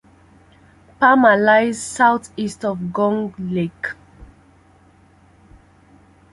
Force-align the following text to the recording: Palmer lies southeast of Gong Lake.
Palmer 0.99 1.37
lies 1.37 1.79
southeast 1.79 2.65
of 2.65 2.91
Gong 2.91 3.35
Lake. 3.37 3.89